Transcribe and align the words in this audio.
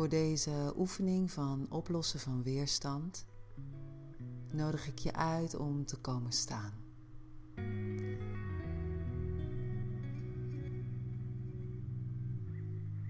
Voor 0.00 0.08
deze 0.08 0.72
oefening 0.76 1.30
van 1.30 1.66
oplossen 1.68 2.20
van 2.20 2.42
weerstand 2.42 3.26
nodig 4.50 4.86
ik 4.86 4.98
je 4.98 5.12
uit 5.12 5.56
om 5.56 5.84
te 5.84 5.96
komen 5.96 6.32
staan. 6.32 6.72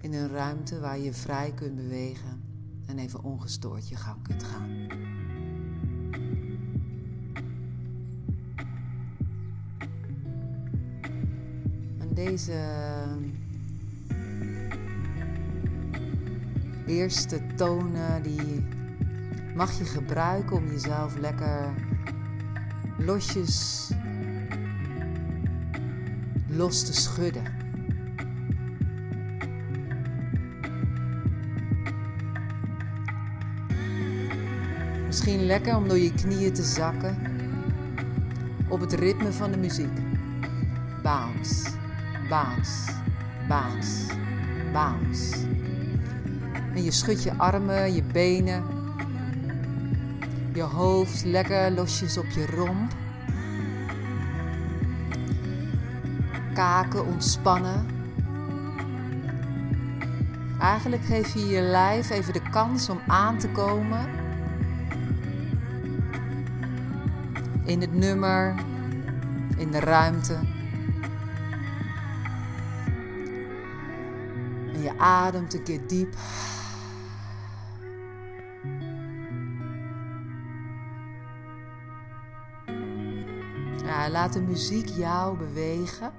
In 0.01 0.13
een 0.13 0.29
ruimte 0.29 0.81
waar 0.81 0.99
je 0.99 1.13
vrij 1.13 1.53
kunt 1.55 1.77
bewegen 1.77 2.43
en 2.87 2.99
even 2.99 3.23
ongestoord 3.23 3.89
je 3.89 3.97
gang 3.97 4.23
kunt 4.23 4.43
gaan. 4.43 4.89
En 11.99 12.15
deze 12.15 12.53
eerste 16.91 17.41
tonen 17.57 18.23
die 18.23 18.67
mag 19.55 19.79
je 19.79 19.85
gebruiken 19.85 20.57
om 20.57 20.67
jezelf 20.71 21.17
lekker 21.19 21.75
losjes 22.99 23.89
los 26.49 26.85
te 26.85 26.93
schudden. 26.93 27.43
Misschien 35.07 35.47
lekker 35.47 35.77
om 35.77 35.89
door 35.89 35.99
je 35.99 36.13
knieën 36.13 36.53
te 36.53 36.63
zakken 36.63 37.19
op 38.69 38.81
het 38.81 38.93
ritme 38.93 39.33
van 39.33 39.51
de 39.51 39.57
muziek. 39.57 39.99
Bounce, 41.03 41.71
bounce, 42.29 42.93
bounce, 43.49 44.15
bounce. 44.73 45.60
En 46.75 46.85
je 46.85 46.91
schudt 46.91 47.23
je 47.23 47.33
armen, 47.37 47.95
je 47.95 48.03
benen, 48.03 48.65
je 50.55 50.63
hoofd 50.63 51.25
lekker 51.25 51.71
losjes 51.71 52.19
op 52.19 52.27
je 52.27 52.47
romp. 52.47 52.93
Kaken 56.55 57.07
ontspannen. 57.07 57.87
Eigenlijk 60.61 61.05
geef 61.05 61.35
je 61.35 61.47
je 61.47 61.61
lijf 61.61 62.11
even 62.11 62.33
de 62.33 62.51
kans 62.51 62.89
om 62.89 63.01
aan 63.07 63.39
te 63.39 63.49
komen 63.49 64.09
in 67.65 67.81
het 67.81 67.95
nummer, 67.95 68.55
in 69.57 69.71
de 69.71 69.81
ruimte. 69.81 70.37
Je 74.83 74.99
ademt 74.99 75.55
een 75.55 75.63
keer 75.63 75.87
diep. 75.87 76.15
Laat 84.11 84.33
de 84.33 84.41
muziek 84.41 84.89
jou 84.89 85.39
bewegen. 85.39 86.13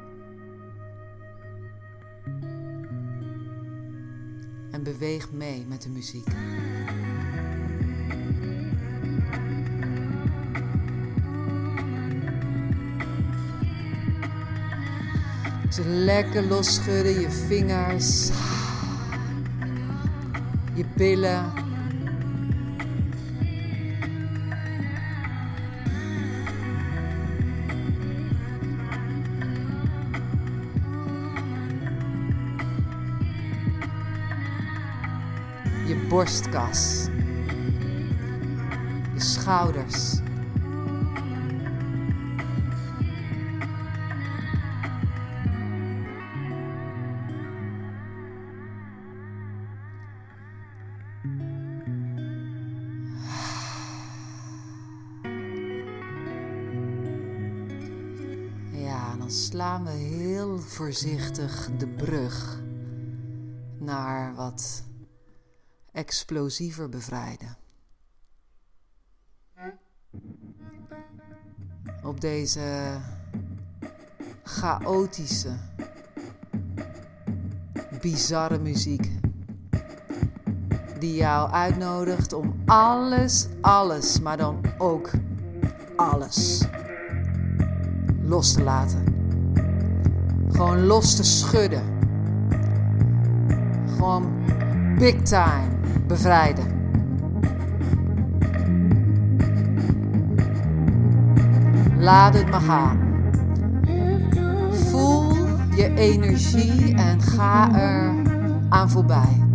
En 4.71 4.83
beweeg 4.83 5.31
mee 5.31 5.65
met 5.67 5.81
de 5.81 5.89
muziek. 5.89 6.27
Dus 15.75 15.85
lekker 15.85 16.43
losschudden, 16.43 17.19
je 17.19 17.29
vingers, 17.29 18.29
je 20.81 20.87
billen. 20.97 21.51
Je 35.87 35.95
borstkas, 36.09 37.09
je 39.13 39.19
schouders. 39.19 40.20
Dan 59.21 59.31
slaan 59.31 59.83
we 59.83 59.89
heel 59.91 60.59
voorzichtig 60.59 61.69
de 61.77 61.87
brug 61.87 62.61
naar 63.77 64.35
wat 64.35 64.83
explosiever 65.91 66.89
bevrijden. 66.89 67.57
Op 72.03 72.21
deze 72.21 72.97
chaotische, 74.43 75.57
bizarre 78.01 78.59
muziek. 78.59 79.11
Die 80.99 81.15
jou 81.15 81.51
uitnodigt 81.51 82.33
om 82.33 82.61
alles, 82.65 83.47
alles, 83.61 84.19
maar 84.19 84.37
dan 84.37 84.61
ook 84.77 85.09
alles 85.95 86.65
los 88.31 88.53
te 88.53 88.63
laten. 88.63 89.10
Gewoon 90.51 90.85
los 90.85 91.15
te 91.15 91.23
schudden. 91.23 91.83
Gewoon 93.95 94.25
big 94.97 95.21
time 95.21 95.67
bevrijden. 96.07 96.79
Laat 101.97 102.33
het 102.33 102.49
maar 102.49 102.61
gaan. 102.61 102.99
Voel 104.71 105.33
je 105.75 105.93
energie 105.95 106.95
en 106.95 107.21
ga 107.21 107.75
er 107.79 108.13
aan 108.69 108.89
voorbij. 108.89 109.50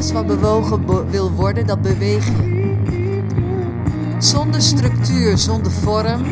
Alles 0.00 0.12
wat 0.12 0.26
bewogen 0.26 1.10
wil 1.10 1.32
worden, 1.32 1.66
dat 1.66 1.82
beweeg 1.82 2.26
je. 2.26 2.74
Zonder 4.18 4.62
structuur, 4.62 5.38
zonder 5.38 5.72
vorm. 5.72 6.22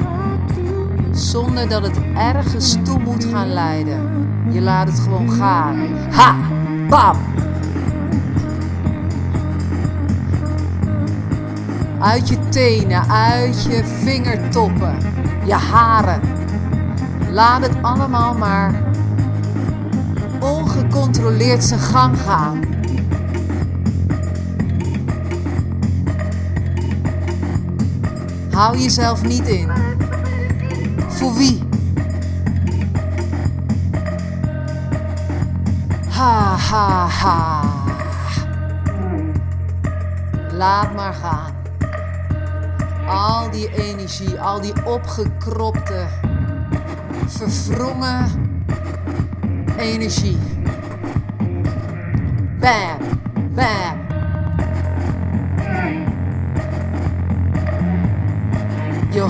Zonder 1.12 1.68
dat 1.68 1.82
het 1.82 1.98
ergens 2.14 2.76
toe 2.84 2.98
moet 2.98 3.24
gaan 3.24 3.52
leiden. 3.52 4.26
Je 4.50 4.60
laat 4.60 4.88
het 4.88 4.98
gewoon 4.98 5.30
gaan. 5.30 5.76
Ha! 6.10 6.36
Bam! 6.88 7.16
Uit 11.98 12.28
je 12.28 12.48
tenen, 12.48 13.08
uit 13.08 13.62
je 13.62 13.84
vingertoppen, 13.84 14.96
je 15.44 15.54
haren. 15.54 16.20
Laat 17.30 17.62
het 17.62 17.82
allemaal 17.82 18.34
maar 18.34 18.82
ongecontroleerd 20.40 21.64
zijn 21.64 21.80
gang 21.80 22.18
gaan. 22.20 22.77
Hou 28.58 28.78
jezelf 28.78 29.22
niet 29.22 29.48
in. 29.48 29.70
Voor 31.08 31.34
wie? 31.34 31.62
Ha 36.08 36.56
ha 36.56 37.06
ha. 37.06 37.62
Laat 40.52 40.94
maar 40.94 41.14
gaan. 41.14 41.52
Al 43.06 43.50
die 43.50 43.74
energie, 43.74 44.40
al 44.40 44.60
die 44.60 44.84
opgekropte, 44.84 46.06
verwrongen 47.26 48.26
energie. 49.76 50.38
Bam, 52.60 52.98
bam. 53.54 54.07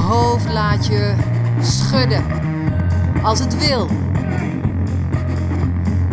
Hoofd 0.08 0.52
laat 0.52 0.86
je 0.86 1.14
schudden 1.60 2.24
als 3.22 3.38
het 3.38 3.66
wil. 3.66 3.88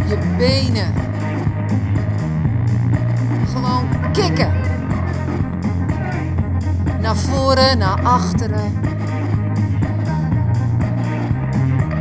Je 0.07 0.35
benen. 0.37 0.93
Gewoon 3.53 4.11
kikken. 4.13 4.53
Naar 7.01 7.15
voren, 7.15 7.77
naar 7.77 8.01
achteren. 8.03 8.79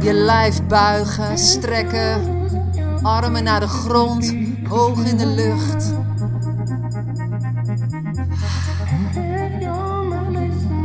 Je 0.01 0.13
lijf 0.13 0.67
buigen, 0.67 1.39
strekken. 1.39 2.21
Armen 3.03 3.45
naar 3.45 3.61
de 3.61 3.69
grond, 3.69 4.35
hoog 4.69 5.05
in 5.05 5.17
de 5.17 5.27
lucht. 5.27 6.04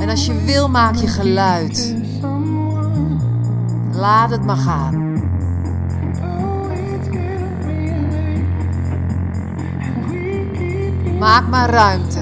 En 0.10 0.16
als 0.16 0.26
je 0.26 0.44
wil, 0.46 0.70
maak 0.70 0.96
je 0.96 1.08
geluid. 1.08 1.96
Laat 3.92 4.30
het 4.30 4.46
maar 4.46 4.58
gaan. 4.58 5.14
Maak 11.20 11.48
maar 11.48 11.70
ruimte. 11.70 12.20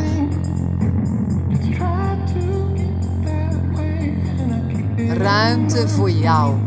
Ruimte 5.07 5.87
voor 5.87 6.09
jou. 6.11 6.66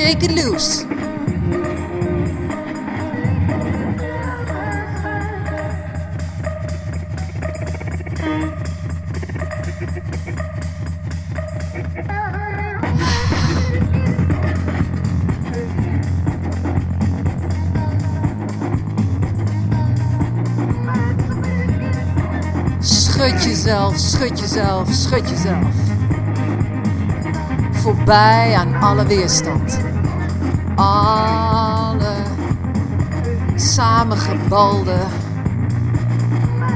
Shake 0.00 0.28
loose. 0.34 0.86
Schud 22.80 23.44
jezelf, 23.44 23.98
schud 23.98 24.38
jezelf, 24.40 24.88
schud 24.92 25.28
jezelf. 25.28 25.74
Voorbij 27.72 28.54
aan 28.54 28.74
alle 28.80 29.06
weerstand. 29.06 29.89
Alle 30.82 32.24
samengebalde, 33.56 34.98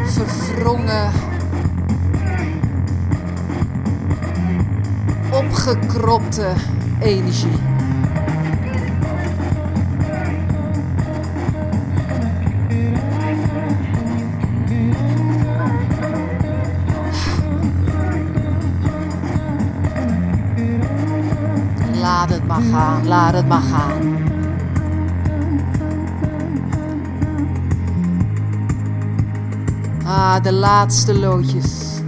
verwrongen, 0.06 1.12
opgekropte 5.30 6.52
energie. 7.00 7.73
Maar 22.62 23.04
laat 23.04 23.34
het 23.34 23.48
maar 23.48 23.60
gaan. 23.60 24.32
Ah, 30.04 30.42
de 30.42 30.52
laatste 30.52 31.18
loodjes. 31.18 32.00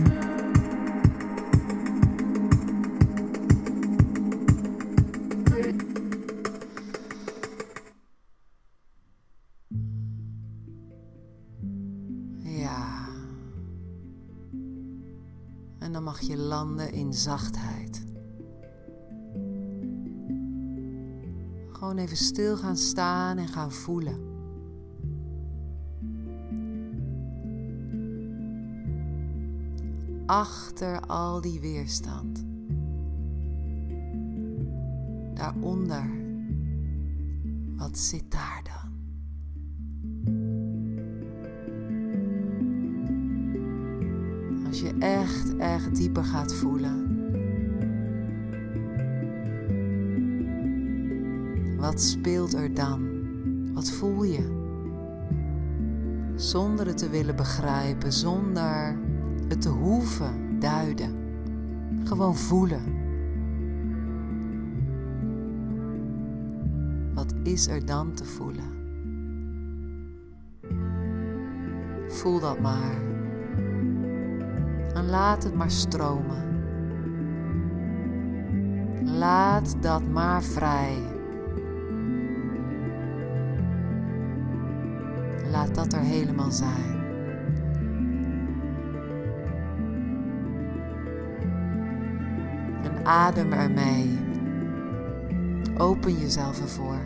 Ja. 12.42 13.08
En 15.78 15.92
dan 15.92 16.02
mag 16.02 16.20
je 16.20 16.37
landen 16.37 16.92
in 16.92 17.12
zachtheid. 17.12 18.06
Gewoon 21.87 22.00
even 22.00 22.17
stil 22.17 22.56
gaan 22.56 22.77
staan 22.77 23.38
en 23.38 23.49
gaan 23.49 23.73
voelen. 23.73 24.21
Achter 30.27 31.00
al 31.00 31.41
die 31.41 31.61
weerstand. 31.61 32.44
Daaronder. 35.35 36.11
Wat 37.77 37.99
zit 37.99 38.31
daar 38.31 38.62
dan? 38.62 38.94
Als 44.67 44.81
je 44.81 44.97
echt, 44.99 45.56
echt 45.56 45.97
dieper 45.97 46.25
gaat 46.25 46.55
voelen. 46.55 47.06
Wat 51.87 52.00
speelt 52.00 52.55
er 52.55 52.75
dan? 52.75 53.09
Wat 53.75 53.91
voel 53.91 54.23
je? 54.23 54.65
Zonder 56.35 56.87
het 56.87 56.99
te 56.99 57.09
willen 57.09 57.37
begrijpen, 57.37 58.12
zonder 58.12 58.99
het 59.49 59.61
te 59.61 59.69
hoeven 59.69 60.59
duiden. 60.59 61.15
Gewoon 62.05 62.37
voelen. 62.37 62.83
Wat 67.15 67.35
is 67.43 67.69
er 67.69 67.87
dan 67.87 68.12
te 68.12 68.25
voelen? 68.25 68.75
Voel 72.09 72.41
dat 72.41 72.61
maar. 72.61 73.00
En 74.94 75.09
laat 75.09 75.44
het 75.44 75.55
maar 75.55 75.71
stromen. 75.71 76.44
Laat 79.05 79.77
dat 79.83 80.09
maar 80.09 80.43
vrij. 80.43 81.15
Laat 85.56 85.75
dat 85.75 85.93
er 85.93 86.00
helemaal 86.00 86.50
zijn. 86.50 87.05
En 92.82 93.05
adem 93.05 93.53
ermee. 93.53 94.19
Open 95.78 96.12
jezelf 96.19 96.61
ervoor. 96.61 97.00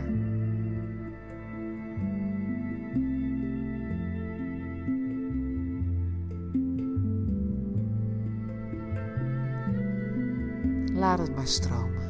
Laat 10.93 11.19
het 11.19 11.35
maar 11.35 11.47
stromen. 11.47 12.00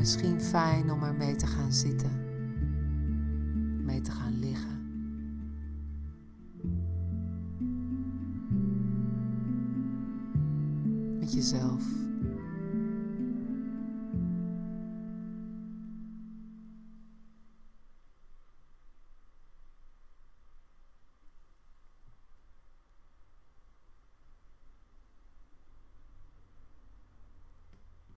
Misschien 0.00 0.40
fijn 0.40 0.90
om 0.90 1.02
er 1.02 1.14
mee 1.14 1.36
te 1.36 1.46
gaan 1.46 1.72
zitten, 1.72 2.10
mee 3.84 4.00
te 4.00 4.10
gaan 4.10 4.38
liggen. 4.38 4.78
Met 11.18 11.32
jezelf. 11.32 12.09